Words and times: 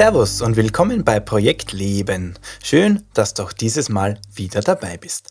Servus 0.00 0.40
und 0.40 0.56
willkommen 0.56 1.04
bei 1.04 1.20
Projekt 1.20 1.72
Leben. 1.72 2.38
Schön, 2.62 3.04
dass 3.12 3.34
du 3.34 3.42
auch 3.42 3.52
dieses 3.52 3.90
Mal 3.90 4.18
wieder 4.34 4.62
dabei 4.62 4.96
bist. 4.96 5.28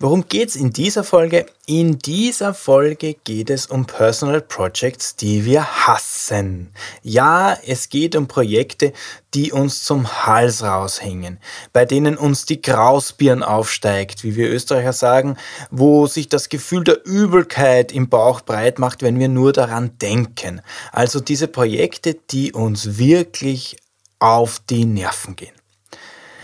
Worum 0.00 0.26
geht's 0.26 0.56
in 0.56 0.72
dieser 0.72 1.04
Folge? 1.04 1.46
In 1.66 2.00
dieser 2.00 2.52
Folge 2.52 3.14
geht 3.22 3.48
es 3.48 3.66
um 3.66 3.86
Personal 3.86 4.40
Projects, 4.40 5.14
die 5.14 5.44
wir 5.44 5.64
hassen. 5.86 6.72
Ja, 7.04 7.56
es 7.64 7.90
geht 7.90 8.16
um 8.16 8.26
Projekte, 8.26 8.92
die 9.34 9.52
uns 9.52 9.84
zum 9.84 10.26
Hals 10.26 10.64
raushängen, 10.64 11.38
bei 11.72 11.84
denen 11.84 12.16
uns 12.16 12.44
die 12.44 12.60
Grausbirn 12.60 13.44
aufsteigt, 13.44 14.24
wie 14.24 14.34
wir 14.34 14.50
Österreicher 14.50 14.92
sagen, 14.92 15.36
wo 15.70 16.08
sich 16.08 16.28
das 16.28 16.48
Gefühl 16.48 16.82
der 16.82 17.06
Übelkeit 17.06 17.92
im 17.92 18.08
Bauch 18.08 18.40
breit 18.40 18.80
macht, 18.80 19.02
wenn 19.02 19.20
wir 19.20 19.28
nur 19.28 19.52
daran 19.52 19.96
denken. 19.98 20.60
Also 20.90 21.20
diese 21.20 21.46
Projekte, 21.46 22.14
die 22.14 22.52
uns 22.52 22.98
wirklich 22.98 23.76
auf 24.22 24.60
die 24.60 24.84
Nerven 24.84 25.34
gehen. 25.34 25.54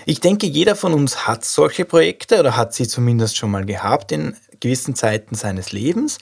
Ich 0.05 0.21
denke, 0.21 0.47
jeder 0.47 0.75
von 0.75 0.95
uns 0.95 1.27
hat 1.27 1.45
solche 1.45 1.85
Projekte 1.85 2.41
oder 2.41 2.57
hat 2.57 2.75
sie 2.75 2.89
zumindest 2.89 3.37
schon 3.37 3.51
mal 3.51 3.65
gehabt 3.65 4.11
in 4.11 4.37
gewissen 4.59 4.95
Zeiten 4.95 5.35
seines 5.35 5.71
Lebens. 5.71 6.19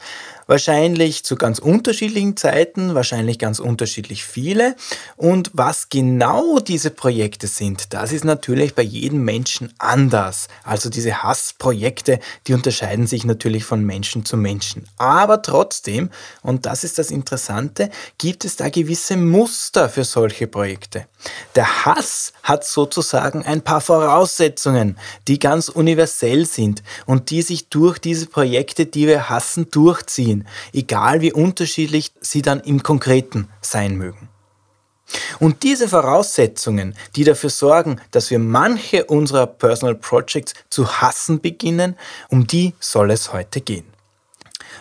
Wahrscheinlich 0.48 1.24
zu 1.24 1.34
ganz 1.34 1.58
unterschiedlichen 1.58 2.36
Zeiten, 2.36 2.94
wahrscheinlich 2.94 3.40
ganz 3.40 3.58
unterschiedlich 3.58 4.24
viele. 4.24 4.76
Und 5.16 5.50
was 5.54 5.88
genau 5.88 6.60
diese 6.60 6.90
Projekte 6.90 7.48
sind, 7.48 7.92
das 7.92 8.12
ist 8.12 8.24
natürlich 8.24 8.76
bei 8.76 8.82
jedem 8.82 9.24
Menschen 9.24 9.74
anders. 9.78 10.46
Also 10.62 10.88
diese 10.88 11.24
Hassprojekte, 11.24 12.20
die 12.46 12.54
unterscheiden 12.54 13.08
sich 13.08 13.24
natürlich 13.24 13.64
von 13.64 13.84
Menschen 13.84 14.24
zu 14.24 14.36
Menschen. 14.36 14.88
Aber 14.98 15.42
trotzdem, 15.42 16.10
und 16.42 16.64
das 16.64 16.84
ist 16.84 16.98
das 16.98 17.10
Interessante, 17.10 17.90
gibt 18.16 18.44
es 18.44 18.54
da 18.54 18.68
gewisse 18.68 19.16
Muster 19.16 19.88
für 19.88 20.04
solche 20.04 20.46
Projekte. 20.46 21.06
Der 21.56 21.84
Hass 21.84 22.32
hat 22.44 22.64
sozusagen 22.64 23.42
ein 23.42 23.62
paar 23.62 23.80
Voraussetzungen, 23.80 24.96
die 25.26 25.40
ganz 25.40 25.68
universell 25.68 26.46
sind 26.46 26.84
und 27.04 27.30
die 27.30 27.42
sich 27.42 27.68
durch 27.68 27.98
diese 27.98 28.26
Projekte, 28.26 28.86
die 28.86 29.08
wir 29.08 29.28
hassen, 29.28 29.68
durchziehen 29.72 30.35
ziehen, 30.36 30.48
egal 30.72 31.20
wie 31.20 31.32
unterschiedlich 31.32 32.12
sie 32.20 32.42
dann 32.42 32.60
im 32.60 32.82
Konkreten 32.82 33.48
sein 33.60 33.96
mögen. 33.96 34.28
Und 35.38 35.62
diese 35.62 35.88
Voraussetzungen, 35.88 36.96
die 37.14 37.22
dafür 37.22 37.50
sorgen, 37.50 38.00
dass 38.10 38.30
wir 38.30 38.40
manche 38.40 39.04
unserer 39.04 39.46
Personal 39.46 39.94
Projects 39.94 40.54
zu 40.68 41.00
hassen 41.00 41.40
beginnen, 41.40 41.96
um 42.28 42.46
die 42.46 42.74
soll 42.80 43.12
es 43.12 43.32
heute 43.32 43.60
gehen. 43.60 43.84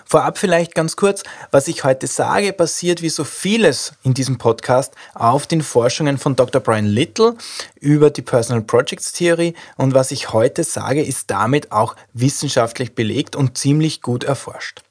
Vorab 0.08 0.38
vielleicht 0.38 0.76
ganz 0.76 0.96
kurz, 0.96 1.24
was 1.52 1.68
ich 1.68 1.84
heute 1.84 2.08
sage, 2.08 2.54
basiert 2.54 3.02
wie 3.02 3.10
so 3.10 3.24
vieles 3.24 3.94
in 4.04 4.14
diesem 4.14 4.38
Podcast 4.38 4.94
auf 5.14 5.48
den 5.48 5.62
Forschungen 5.62 6.18
von 6.18 6.36
Dr. 6.36 6.62
Brian 6.62 6.86
Little 6.86 7.36
über 7.80 8.10
die 8.10 8.22
Personal 8.22 8.62
Projects 8.64 9.14
Theorie 9.14 9.56
und 9.78 9.94
was 9.94 10.12
ich 10.12 10.32
heute 10.32 10.64
sage, 10.64 11.04
ist 11.04 11.32
damit 11.32 11.72
auch 11.72 11.96
wissenschaftlich 12.14 12.94
belegt 12.94 13.36
und 13.36 13.58
ziemlich 13.58 14.02
gut 14.02 14.24
erforscht. 14.24 14.85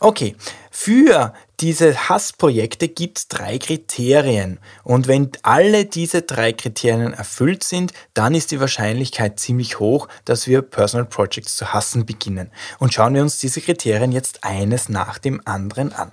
Okay, 0.00 0.36
für 0.70 1.32
diese 1.60 2.08
Hassprojekte 2.08 2.88
gibt 2.88 3.18
es 3.18 3.28
drei 3.28 3.58
Kriterien. 3.58 4.60
Und 4.84 5.08
wenn 5.08 5.30
alle 5.42 5.84
diese 5.84 6.22
drei 6.22 6.52
Kriterien 6.52 7.12
erfüllt 7.12 7.64
sind, 7.64 7.92
dann 8.14 8.34
ist 8.34 8.52
die 8.52 8.60
Wahrscheinlichkeit 8.60 9.40
ziemlich 9.40 9.80
hoch, 9.80 10.08
dass 10.24 10.46
wir 10.46 10.62
Personal 10.62 11.06
Projects 11.06 11.56
zu 11.56 11.72
hassen 11.72 12.06
beginnen. 12.06 12.50
Und 12.78 12.94
schauen 12.94 13.14
wir 13.14 13.22
uns 13.22 13.38
diese 13.38 13.60
Kriterien 13.60 14.12
jetzt 14.12 14.44
eines 14.44 14.88
nach 14.88 15.18
dem 15.18 15.40
anderen 15.44 15.92
an. 15.92 16.12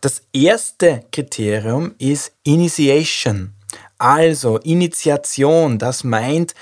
Das 0.00 0.22
erste 0.32 1.04
Kriterium 1.12 1.94
ist 1.98 2.32
Initiation. 2.42 3.54
Also 3.98 4.58
Initiation, 4.58 5.78
das 5.78 6.02
meint, 6.02 6.54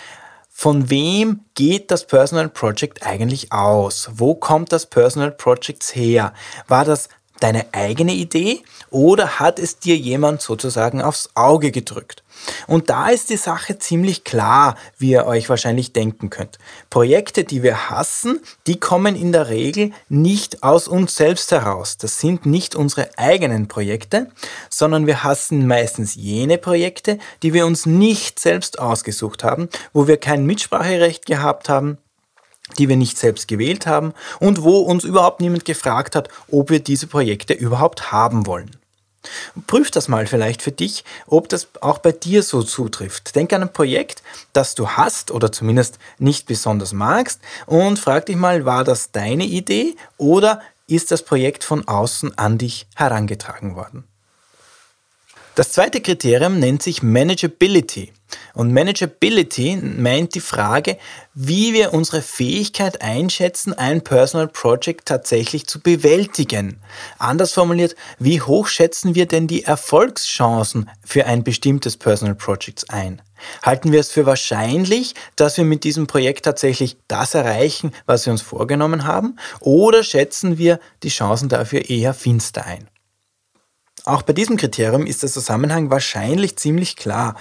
von 0.60 0.91
wem 0.91 1.41
geht 1.54 1.91
das 1.91 2.06
Personal 2.06 2.50
Project 2.50 3.06
eigentlich 3.06 3.50
aus? 3.50 4.10
Wo 4.12 4.34
kommt 4.34 4.72
das 4.72 4.84
Personal 4.84 5.31
Project 5.31 5.97
her? 5.97 6.34
War 6.69 6.84
das 6.84 7.09
deine 7.41 7.67
eigene 7.73 8.12
Idee 8.12 8.62
oder 8.91 9.41
hat 9.41 9.59
es 9.59 9.78
dir 9.78 9.97
jemand 9.97 10.43
sozusagen 10.43 11.03
aufs 11.03 11.31
Auge 11.34 11.71
gedrückt? 11.71 12.23
Und 12.67 12.91
da 12.91 13.09
ist 13.09 13.31
die 13.31 13.37
Sache 13.37 13.78
ziemlich 13.78 14.25
klar, 14.25 14.77
wie 14.99 15.11
ihr 15.11 15.27
euch 15.27 15.49
wahrscheinlich 15.49 15.93
denken 15.93 16.31
könnt. 16.31 16.59
Projekte, 16.89 17.45
die 17.45 17.62
wir 17.62 17.91
hassen, 17.91 18.41
die 18.67 18.81
kommen 18.81 19.17
in 19.17 19.33
der 19.33 19.49
Regel 19.49 19.93
nicht 20.09 20.62
aus 20.62 20.89
uns 20.89 21.17
selbst 21.17 21.53
heraus. 21.53 21.99
Das 21.99 22.21
sind 22.21 22.47
nicht 22.47 22.75
unsere 22.75 23.11
eigenen 23.19 23.69
Projekte, 23.69 24.31
sondern 24.69 25.07
wir 25.07 25.22
hassen 25.25 25.67
meistens 25.67 26.15
jene 26.15 26.59
Projekte, 26.59 27.19
die 27.43 27.53
wir 27.53 27.67
uns 27.67 27.87
nicht 27.87 28.39
selbst 28.39 28.78
ausgesucht 28.78 29.45
haben, 29.45 29.69
wo 29.93 30.07
wir 30.07 30.17
kein 30.17 30.47
Mitspracherecht 30.47 31.27
gehabt 31.27 31.69
haben, 31.69 31.99
die 32.79 32.89
wir 32.89 32.97
nicht 32.97 33.19
selbst 33.19 33.49
gewählt 33.49 33.87
haben 33.87 34.15
und 34.39 34.63
wo 34.63 34.79
uns 34.79 35.05
überhaupt 35.05 35.41
niemand 35.41 35.65
gefragt 35.65 36.17
hat, 36.17 36.29
ob 36.51 36.71
wir 36.71 36.81
diese 36.81 37.07
Projekte 37.07 37.55
überhaupt 37.55 38.13
haben 38.13 38.47
wollen. 38.47 38.77
Prüf 39.67 39.91
das 39.91 40.09
mal 40.09 40.27
vielleicht 40.27 40.63
für 40.63 40.73
dich, 40.73 41.05
ob 41.27 41.49
das 41.49 41.69
auch 41.83 41.99
bei 41.99 42.13
dir 42.13 42.43
so 42.43 42.63
zutrifft. 42.63 43.35
Denk 43.37 43.53
an 43.53 43.63
ein 43.63 43.73
Projekt, 43.73 44.23
das 44.53 44.75
du 44.75 44.89
hast 44.89 45.31
oder 45.31 45.53
zumindest 45.53 45.99
nicht 46.19 46.47
besonders 46.47 46.93
magst 46.93 47.41
und 47.67 47.99
frag 47.99 48.27
dich 48.27 48.37
mal, 48.37 48.65
war 48.65 48.83
das 48.83 49.13
deine 49.13 49.45
Idee 49.45 49.95
oder 50.17 50.63
ist 50.87 51.11
das 51.11 51.23
Projekt 51.23 51.65
von 51.65 51.87
außen 51.87 52.39
an 52.39 52.57
dich 52.57 52.87
herangetragen 52.97 53.77
worden? 53.77 54.05
Das 55.55 55.73
zweite 55.73 56.01
Kriterium 56.01 56.59
nennt 56.59 56.83
sich 56.83 57.03
Manageability. 57.03 58.13
Und 58.60 58.75
Manageability 58.75 59.76
meint 59.76 60.34
die 60.34 60.41
Frage, 60.41 60.98
wie 61.32 61.72
wir 61.72 61.94
unsere 61.94 62.21
Fähigkeit 62.21 63.00
einschätzen, 63.00 63.72
ein 63.72 64.04
Personal 64.04 64.48
Project 64.48 65.06
tatsächlich 65.06 65.66
zu 65.66 65.81
bewältigen. 65.81 66.78
Anders 67.16 67.54
formuliert, 67.54 67.97
wie 68.19 68.43
hoch 68.43 68.66
schätzen 68.66 69.15
wir 69.15 69.25
denn 69.25 69.47
die 69.47 69.65
Erfolgschancen 69.65 70.91
für 71.03 71.25
ein 71.25 71.43
bestimmtes 71.43 71.97
Personal 71.97 72.34
Project 72.34 72.84
ein? 72.91 73.22
Halten 73.62 73.93
wir 73.93 74.00
es 74.00 74.10
für 74.10 74.26
wahrscheinlich, 74.26 75.15
dass 75.37 75.56
wir 75.56 75.65
mit 75.65 75.82
diesem 75.82 76.06
Projekt 76.06 76.44
tatsächlich 76.44 76.98
das 77.09 77.32
erreichen, 77.32 77.92
was 78.04 78.27
wir 78.27 78.32
uns 78.34 78.42
vorgenommen 78.42 79.06
haben? 79.06 79.37
Oder 79.60 80.04
schätzen 80.04 80.59
wir 80.59 80.81
die 81.03 81.09
Chancen 81.09 81.48
dafür 81.48 81.88
eher 81.88 82.12
finster 82.12 82.66
ein? 82.66 82.91
Auch 84.04 84.22
bei 84.22 84.32
diesem 84.32 84.56
Kriterium 84.56 85.06
ist 85.06 85.22
der 85.22 85.31
Zusammenhang 85.31 85.91
wahrscheinlich 85.91 86.56
ziemlich 86.56 86.97
klar. 86.97 87.37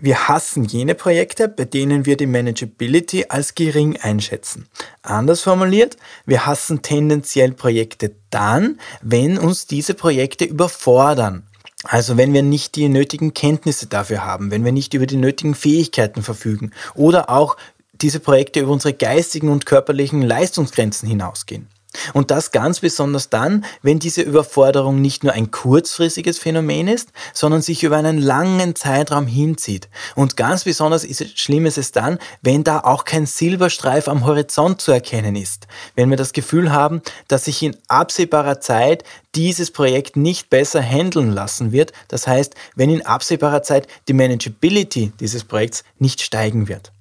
Wir 0.00 0.28
hassen 0.28 0.64
jene 0.64 0.94
Projekte, 0.94 1.48
bei 1.48 1.64
denen 1.64 2.06
wir 2.06 2.16
die 2.16 2.26
Manageability 2.26 3.26
als 3.28 3.56
gering 3.56 3.96
einschätzen. 4.00 4.68
Anders 5.02 5.40
formuliert, 5.40 5.96
wir 6.24 6.46
hassen 6.46 6.82
tendenziell 6.82 7.52
Projekte 7.52 8.14
dann, 8.30 8.78
wenn 9.02 9.38
uns 9.38 9.66
diese 9.66 9.94
Projekte 9.94 10.44
überfordern. 10.44 11.42
Also 11.82 12.16
wenn 12.16 12.32
wir 12.32 12.42
nicht 12.42 12.76
die 12.76 12.88
nötigen 12.88 13.34
Kenntnisse 13.34 13.86
dafür 13.86 14.24
haben, 14.24 14.52
wenn 14.52 14.64
wir 14.64 14.72
nicht 14.72 14.94
über 14.94 15.06
die 15.06 15.16
nötigen 15.16 15.56
Fähigkeiten 15.56 16.22
verfügen 16.22 16.72
oder 16.94 17.28
auch 17.28 17.56
diese 17.92 18.20
Projekte 18.20 18.60
über 18.60 18.70
unsere 18.70 18.94
geistigen 18.94 19.48
und 19.48 19.66
körperlichen 19.66 20.22
Leistungsgrenzen 20.22 21.08
hinausgehen. 21.08 21.66
Und 22.12 22.30
das 22.30 22.50
ganz 22.50 22.80
besonders 22.80 23.30
dann, 23.30 23.64
wenn 23.82 23.98
diese 23.98 24.22
Überforderung 24.22 25.00
nicht 25.00 25.24
nur 25.24 25.32
ein 25.32 25.50
kurzfristiges 25.50 26.38
Phänomen 26.38 26.86
ist, 26.86 27.10
sondern 27.32 27.62
sich 27.62 27.82
über 27.82 27.96
einen 27.96 28.18
langen 28.18 28.76
Zeitraum 28.76 29.26
hinzieht. 29.26 29.88
Und 30.14 30.36
ganz 30.36 30.64
besonders 30.64 31.04
ist 31.04 31.38
schlimm 31.38 31.66
ist 31.66 31.78
es 31.78 31.92
dann, 31.92 32.18
wenn 32.42 32.62
da 32.62 32.80
auch 32.80 33.04
kein 33.04 33.26
Silberstreif 33.26 34.08
am 34.08 34.26
Horizont 34.26 34.80
zu 34.80 34.92
erkennen 34.92 35.34
ist. 35.34 35.66
Wenn 35.94 36.10
wir 36.10 36.16
das 36.16 36.32
Gefühl 36.32 36.72
haben, 36.72 37.00
dass 37.26 37.46
sich 37.46 37.62
in 37.62 37.76
absehbarer 37.88 38.60
Zeit 38.60 39.04
dieses 39.34 39.70
Projekt 39.70 40.16
nicht 40.16 40.50
besser 40.50 40.82
handeln 40.82 41.30
lassen 41.32 41.72
wird. 41.72 41.92
Das 42.08 42.26
heißt, 42.26 42.54
wenn 42.74 42.90
in 42.90 43.06
absehbarer 43.06 43.62
Zeit 43.62 43.86
die 44.08 44.12
Manageability 44.12 45.12
dieses 45.20 45.44
Projekts 45.44 45.84
nicht 45.98 46.22
steigen 46.22 46.68
wird. 46.68 46.92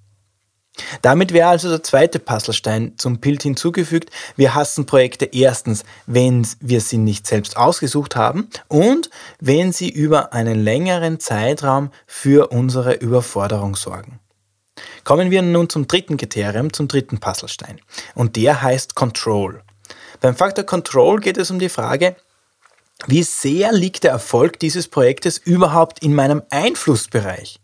Damit 1.01 1.33
wäre 1.33 1.50
also 1.50 1.69
der 1.69 1.83
zweite 1.83 2.19
Puzzlestein 2.19 2.94
zum 2.97 3.19
Bild 3.19 3.44
hinzugefügt. 3.44 4.09
Wir 4.35 4.56
hassen 4.56 4.85
Projekte 4.85 5.25
erstens, 5.25 5.83
wenn 6.06 6.47
wir 6.59 6.81
sie 6.81 6.97
nicht 6.97 7.27
selbst 7.27 7.57
ausgesucht 7.57 8.15
haben 8.15 8.50
und 8.68 9.09
wenn 9.39 9.71
sie 9.71 9.89
über 9.89 10.33
einen 10.33 10.63
längeren 10.63 11.19
Zeitraum 11.19 11.91
für 12.06 12.50
unsere 12.51 12.94
Überforderung 12.94 13.75
sorgen. 13.75 14.19
Kommen 15.03 15.31
wir 15.31 15.41
nun 15.41 15.69
zum 15.69 15.88
dritten 15.88 16.18
Kriterium, 16.18 16.71
zum 16.71 16.88
dritten 16.88 17.19
Puzzlestein. 17.19 17.80
Und 18.13 18.35
der 18.35 18.62
heißt 18.62 18.94
Control. 18.95 19.63
Beim 20.19 20.35
Faktor 20.35 20.65
Control 20.65 21.19
geht 21.19 21.38
es 21.38 21.50
um 21.50 21.59
die 21.59 21.69
Frage, 21.69 22.15
wie 23.06 23.23
sehr 23.23 23.71
liegt 23.71 24.03
der 24.03 24.12
Erfolg 24.12 24.59
dieses 24.59 24.88
Projektes 24.88 25.38
überhaupt 25.38 26.00
in 26.03 26.15
meinem 26.15 26.41
Einflussbereich? 26.50 27.59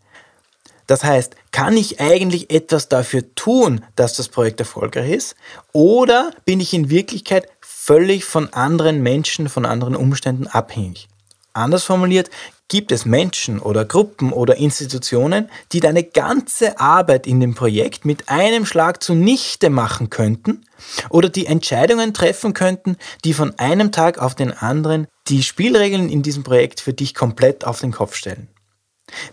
Das 0.87 1.03
heißt, 1.03 1.35
kann 1.51 1.77
ich 1.77 2.01
eigentlich 2.01 2.51
etwas 2.51 2.89
dafür 2.89 3.23
tun, 3.35 3.83
dass 3.95 4.15
das 4.15 4.27
Projekt 4.27 4.59
erfolgreich 4.59 5.11
ist? 5.11 5.35
Oder 5.71 6.31
bin 6.45 6.59
ich 6.59 6.73
in 6.73 6.89
Wirklichkeit 6.89 7.47
völlig 7.61 8.25
von 8.25 8.51
anderen 8.53 9.01
Menschen, 9.01 9.49
von 9.49 9.65
anderen 9.65 9.95
Umständen 9.95 10.47
abhängig? 10.47 11.07
Anders 11.53 11.83
formuliert, 11.83 12.31
gibt 12.67 12.91
es 12.91 13.05
Menschen 13.05 13.59
oder 13.59 13.85
Gruppen 13.85 14.33
oder 14.33 14.55
Institutionen, 14.55 15.49
die 15.71 15.79
deine 15.79 16.03
ganze 16.03 16.79
Arbeit 16.79 17.27
in 17.27 17.39
dem 17.39 17.53
Projekt 17.53 18.05
mit 18.05 18.29
einem 18.29 18.65
Schlag 18.65 19.03
zunichte 19.03 19.69
machen 19.69 20.09
könnten 20.09 20.65
oder 21.11 21.29
die 21.29 21.45
Entscheidungen 21.45 22.15
treffen 22.15 22.53
könnten, 22.53 22.97
die 23.23 23.33
von 23.33 23.57
einem 23.59 23.91
Tag 23.91 24.17
auf 24.17 24.33
den 24.33 24.51
anderen 24.51 25.07
die 25.27 25.43
Spielregeln 25.43 26.09
in 26.09 26.23
diesem 26.23 26.43
Projekt 26.43 26.79
für 26.79 26.93
dich 26.93 27.13
komplett 27.13 27.63
auf 27.65 27.79
den 27.79 27.91
Kopf 27.91 28.15
stellen. 28.15 28.47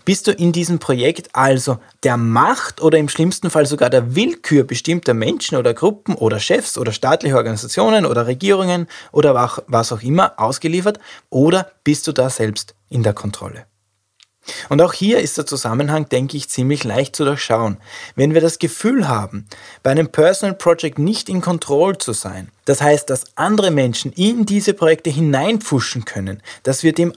Bist 0.05 0.27
du 0.27 0.31
in 0.31 0.51
diesem 0.51 0.79
Projekt 0.79 1.29
also 1.33 1.79
der 2.03 2.17
Macht 2.17 2.81
oder 2.81 2.97
im 2.97 3.09
schlimmsten 3.09 3.49
Fall 3.49 3.65
sogar 3.65 3.89
der 3.89 4.15
Willkür 4.15 4.63
bestimmter 4.63 5.13
Menschen 5.13 5.57
oder 5.57 5.73
Gruppen 5.73 6.15
oder 6.15 6.39
Chefs 6.39 6.77
oder 6.77 6.91
staatliche 6.91 7.35
Organisationen 7.35 8.05
oder 8.05 8.27
Regierungen 8.27 8.87
oder 9.11 9.61
was 9.67 9.91
auch 9.91 10.01
immer 10.01 10.39
ausgeliefert 10.39 10.99
oder 11.29 11.71
bist 11.83 12.07
du 12.07 12.11
da 12.11 12.29
selbst 12.29 12.75
in 12.89 13.03
der 13.03 13.13
Kontrolle? 13.13 13.65
Und 14.69 14.81
auch 14.81 14.93
hier 14.93 15.19
ist 15.19 15.37
der 15.37 15.45
Zusammenhang, 15.45 16.09
denke 16.09 16.35
ich, 16.35 16.49
ziemlich 16.49 16.83
leicht 16.83 17.15
zu 17.15 17.25
durchschauen. 17.25 17.77
Wenn 18.15 18.33
wir 18.33 18.41
das 18.41 18.59
Gefühl 18.59 19.07
haben, 19.07 19.45
bei 19.83 19.91
einem 19.91 20.09
Personal 20.09 20.55
Project 20.55 20.97
nicht 20.97 21.29
in 21.29 21.41
Kontrolle 21.41 21.97
zu 21.97 22.13
sein, 22.13 22.49
das 22.65 22.81
heißt, 22.81 23.09
dass 23.09 23.25
andere 23.35 23.71
Menschen 23.71 24.11
in 24.13 24.45
diese 24.45 24.73
Projekte 24.73 25.09
hineinpfuschen 25.09 26.05
können, 26.05 26.41
dass 26.63 26.83
wir 26.83 26.93
dem 26.93 27.13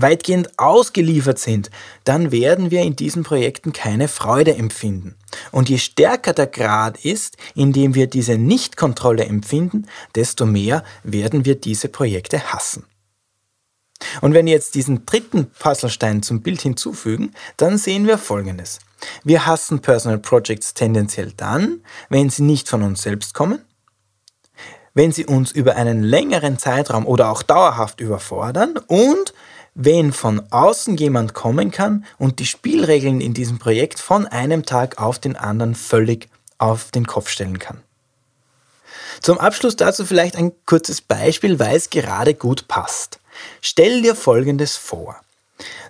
weitgehend 0.00 0.58
ausgeliefert 0.58 1.38
sind, 1.38 1.70
dann 2.04 2.32
werden 2.32 2.70
wir 2.70 2.82
in 2.82 2.96
diesen 2.96 3.22
Projekten 3.22 3.72
keine 3.72 4.08
Freude 4.08 4.54
empfinden. 4.54 5.16
Und 5.52 5.68
je 5.68 5.78
stärker 5.78 6.32
der 6.32 6.46
Grad 6.46 7.04
ist, 7.04 7.36
in 7.54 7.72
dem 7.72 7.94
wir 7.94 8.06
diese 8.06 8.38
Nichtkontrolle 8.38 9.24
empfinden, 9.24 9.86
desto 10.14 10.46
mehr 10.46 10.84
werden 11.02 11.44
wir 11.44 11.54
diese 11.54 11.88
Projekte 11.88 12.52
hassen. 12.52 12.84
Und 14.20 14.32
wenn 14.32 14.46
wir 14.46 14.52
jetzt 14.52 14.74
diesen 14.74 15.04
dritten 15.06 15.50
Puzzlestein 15.50 16.22
zum 16.22 16.40
Bild 16.40 16.60
hinzufügen, 16.60 17.32
dann 17.56 17.78
sehen 17.78 18.06
wir 18.06 18.16
Folgendes. 18.18 18.78
Wir 19.24 19.46
hassen 19.46 19.80
Personal 19.80 20.18
Projects 20.18 20.74
tendenziell 20.74 21.32
dann, 21.36 21.82
wenn 22.08 22.30
sie 22.30 22.42
nicht 22.42 22.68
von 22.68 22.82
uns 22.82 23.02
selbst 23.02 23.34
kommen, 23.34 23.60
wenn 24.94 25.12
sie 25.12 25.26
uns 25.26 25.52
über 25.52 25.76
einen 25.76 26.02
längeren 26.02 26.58
Zeitraum 26.58 27.06
oder 27.06 27.30
auch 27.30 27.42
dauerhaft 27.42 28.00
überfordern 28.00 28.78
und 28.88 29.32
wenn 29.80 30.12
von 30.12 30.42
außen 30.50 30.96
jemand 30.96 31.34
kommen 31.34 31.70
kann 31.70 32.04
und 32.18 32.40
die 32.40 32.46
Spielregeln 32.46 33.20
in 33.20 33.32
diesem 33.32 33.60
Projekt 33.60 34.00
von 34.00 34.26
einem 34.26 34.66
Tag 34.66 35.00
auf 35.00 35.20
den 35.20 35.36
anderen 35.36 35.76
völlig 35.76 36.28
auf 36.58 36.90
den 36.90 37.06
Kopf 37.06 37.28
stellen 37.28 37.60
kann. 37.60 37.78
Zum 39.20 39.38
Abschluss 39.38 39.76
dazu 39.76 40.04
vielleicht 40.04 40.34
ein 40.34 40.50
kurzes 40.66 41.00
Beispiel, 41.00 41.60
weil 41.60 41.76
es 41.76 41.90
gerade 41.90 42.34
gut 42.34 42.66
passt. 42.66 43.20
Stell 43.60 44.02
dir 44.02 44.16
Folgendes 44.16 44.76
vor. 44.76 45.20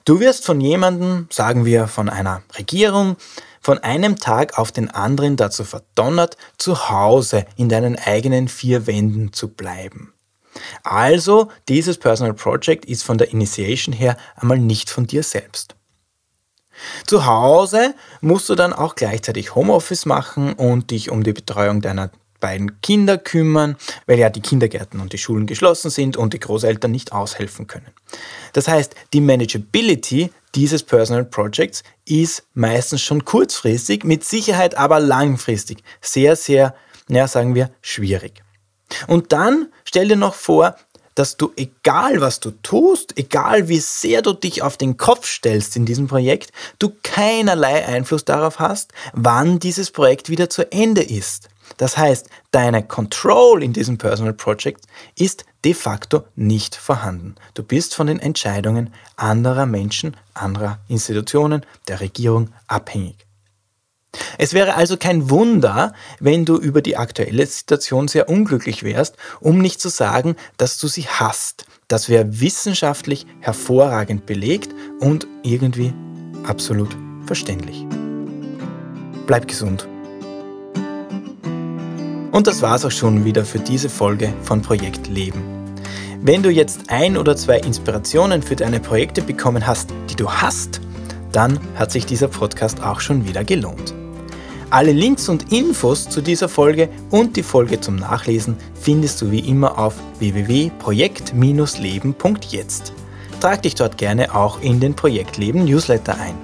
Du 0.05 0.21
wirst 0.21 0.45
von 0.45 0.61
jemandem, 0.61 1.27
sagen 1.31 1.65
wir 1.65 1.89
von 1.89 2.11
einer 2.11 2.43
Regierung, 2.59 3.17
von 3.63 3.79
einem 3.79 4.19
Tag 4.19 4.59
auf 4.59 4.71
den 4.71 4.91
anderen 4.91 5.39
dazu 5.39 5.65
verdonnert, 5.65 6.37
zu 6.59 6.91
Hause 6.91 7.47
in 7.57 7.71
deinen 7.71 7.99
eigenen 7.99 8.49
vier 8.49 8.87
Wänden 8.87 9.33
zu 9.33 9.49
bleiben. 9.49 10.13
Also, 10.83 11.51
dieses 11.69 11.99
Personal 11.99 12.35
Project 12.35 12.85
ist 12.85 13.03
von 13.03 13.19
der 13.19 13.31
Initiation 13.31 13.95
her 13.95 14.17
einmal 14.37 14.59
nicht 14.59 14.91
von 14.91 15.07
dir 15.07 15.23
selbst. 15.23 15.75
Zu 17.07 17.27
Hause 17.27 17.95
musst 18.21 18.49
du 18.49 18.55
dann 18.55 18.73
auch 18.73 18.95
gleichzeitig 18.95 19.55
Homeoffice 19.55 20.07
machen 20.07 20.53
und 20.55 20.91
dich 20.91 21.11
um 21.11 21.25
die 21.25 21.33
Betreuung 21.33 21.81
deiner 21.81 22.11
beiden 22.41 22.81
Kinder 22.83 23.19
kümmern, 23.19 23.77
weil 24.07 24.19
ja 24.19 24.31
die 24.31 24.41
Kindergärten 24.41 25.01
und 25.01 25.13
die 25.13 25.19
Schulen 25.19 25.47
geschlossen 25.47 25.91
sind 25.91 26.17
und 26.17 26.35
die 26.35 26.41
Großeltern 26.41 26.91
nicht 26.91 27.13
aushelfen 27.13 27.67
können. 27.67 27.93
Das 28.53 28.69
heißt, 28.69 28.95
die 29.13 29.21
Manageability 29.21 30.31
dieses 30.55 30.83
Personal 30.83 31.25
Projects 31.25 31.83
ist 32.05 32.45
meistens 32.55 33.03
schon 33.03 33.25
kurzfristig, 33.25 34.05
mit 34.05 34.25
Sicherheit 34.25 34.77
aber 34.77 35.01
langfristig 35.01 35.83
sehr, 36.01 36.37
sehr, 36.37 36.75
naja, 37.09 37.29
sagen 37.29 37.55
wir, 37.55 37.71
schwierig. 37.83 38.43
Und 39.07 39.33
dann 39.33 39.69
stell 39.85 40.09
dir 40.09 40.17
noch 40.17 40.35
vor, 40.35 40.77
dass 41.19 41.37
du, 41.37 41.53
egal 41.57 42.21
was 42.21 42.39
du 42.39 42.53
tust, 42.63 43.19
egal 43.19 43.69
wie 43.69 43.81
sehr 43.81 44.23
du 44.23 44.33
dich 44.33 44.63
auf 44.63 44.77
den 44.77 44.97
Kopf 44.97 45.27
stellst 45.27 45.75
in 45.77 45.85
diesem 45.85 46.07
Projekt, 46.07 46.53
du 46.79 46.93
keinerlei 47.03 47.85
Einfluss 47.87 48.25
darauf 48.25 48.61
hast, 48.61 48.93
wann 49.15 49.59
dieses 49.59 49.91
Projekt 49.91 50.31
wieder 50.31 50.49
zu 50.49 50.71
Ende 50.71 51.03
ist. 51.03 51.49
Das 51.77 51.99
heißt, 51.99 52.29
deine 52.53 52.87
Control 52.87 53.63
in 53.63 53.73
diesem 53.73 53.99
Personal 53.99 54.33
Project 54.33 54.87
ist 55.17 55.45
de 55.65 55.75
facto 55.75 56.25
nicht 56.37 56.77
vorhanden. 56.77 57.35
Du 57.55 57.65
bist 57.65 57.95
von 57.95 58.07
den 58.07 58.21
Entscheidungen 58.21 58.95
anderer 59.17 59.67
Menschen, 59.67 60.17
anderer 60.35 60.79
Institutionen, 60.89 61.67
der 61.89 62.01
Regierung 62.01 62.51
abhängig. 62.69 63.28
Es 64.39 64.55
wäre 64.55 64.75
also 64.75 64.97
kein 64.97 65.31
Wunder, 65.31 65.93
wenn 66.19 66.45
du 66.45 66.57
über 66.57 66.81
die 66.81 66.97
aktuelle 66.97 67.47
Situation 67.47 68.09
sehr 68.09 68.29
unglücklich 68.29 68.83
wärst, 68.83 69.17
um 69.41 69.59
nicht 69.59 69.81
zu 69.81 69.89
sagen, 69.89 70.37
dass 70.57 70.79
du 70.79 70.89
sie 70.89 71.07
hast. 71.07 71.67
Das 71.89 72.09
wäre 72.09 72.41
wissenschaftlich 72.41 73.27
hervorragend 73.41 74.27
belegt 74.27 74.75
und 75.01 75.27
irgendwie 75.43 75.93
absolut 76.45 76.97
verständlich. 77.27 77.87
Bleib 79.27 79.47
gesund. 79.49 79.87
Und 82.31 82.47
das 82.47 82.63
war's 82.63 82.85
auch 82.85 82.91
schon 82.91 83.25
wieder 83.25 83.45
für 83.45 83.59
diese 83.59 83.89
Folge 83.89 84.33
von 84.43 84.63
Projekt 84.63 85.09
Leben. 85.09 85.43
Wenn 86.21 86.43
du 86.43 86.51
jetzt 86.51 86.81
ein 86.89 87.17
oder 87.17 87.37
zwei 87.37 87.59
Inspirationen 87.59 88.43
für 88.43 88.57
deine 88.57 88.81
Projekte 88.81 89.23
bekommen 89.23 89.67
hast, 89.67 89.91
die 90.11 90.17
du 90.17 90.31
hast, 90.31 90.81
dann 91.33 91.59
hat 91.77 91.93
sich 91.93 92.07
dieser 92.07 92.29
Podcast 92.29 92.83
auch 92.83 93.01
schon 93.01 93.27
wieder 93.27 93.45
gelohnt. 93.45 93.95
Alle 94.71 94.93
Links 94.93 95.31
und 95.31 95.51
Infos 95.51 96.11
zu 96.11 96.21
dieser 96.21 96.49
Folge 96.49 96.91
und 97.11 97.37
die 97.37 97.43
Folge 97.43 97.81
zum 97.81 97.97
Nachlesen 97.97 98.55
findest 98.75 99.23
du 99.23 99.31
wie 99.31 99.41
immer 99.41 99.79
auf 99.79 99.95
www.projekt-leben.jetzt. 100.19 102.93
Trag 103.41 103.63
dich 103.63 103.77
dort 103.77 103.97
gerne 103.97 104.35
auch 104.35 104.61
in 104.61 104.79
den 104.79 104.95
Projektleben 104.95 105.65
Newsletter 105.65 106.21
ein. 106.21 106.35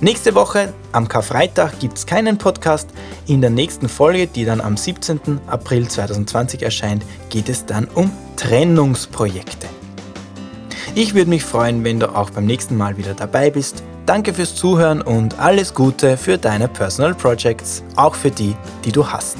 Nächste 0.00 0.34
Woche 0.34 0.72
am 0.92 1.06
Karfreitag 1.06 1.78
gibt 1.80 1.98
es 1.98 2.06
keinen 2.06 2.38
Podcast. 2.38 2.88
In 3.26 3.42
der 3.42 3.50
nächsten 3.50 3.90
Folge, 3.90 4.26
die 4.26 4.46
dann 4.46 4.62
am 4.62 4.78
17. 4.78 5.40
April 5.46 5.86
2020 5.86 6.62
erscheint, 6.62 7.04
geht 7.28 7.50
es 7.50 7.66
dann 7.66 7.88
um 7.94 8.10
Trennungsprojekte. 8.36 9.68
Ich 10.96 11.14
würde 11.14 11.28
mich 11.28 11.42
freuen, 11.42 11.82
wenn 11.82 11.98
du 11.98 12.14
auch 12.14 12.30
beim 12.30 12.46
nächsten 12.46 12.76
Mal 12.76 12.96
wieder 12.96 13.14
dabei 13.14 13.50
bist. 13.50 13.82
Danke 14.06 14.32
fürs 14.32 14.54
Zuhören 14.54 15.02
und 15.02 15.40
alles 15.40 15.74
Gute 15.74 16.16
für 16.16 16.38
deine 16.38 16.68
Personal 16.68 17.14
Projects, 17.14 17.82
auch 17.96 18.14
für 18.14 18.30
die, 18.30 18.54
die 18.84 18.92
du 18.92 19.04
hast. 19.04 19.38